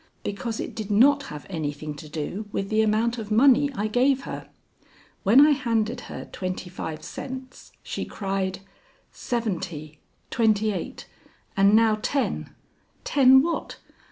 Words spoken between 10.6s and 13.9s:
eight, and now ten!' Ten what?